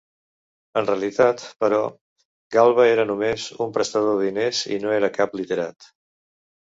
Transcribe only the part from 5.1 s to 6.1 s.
cap literat.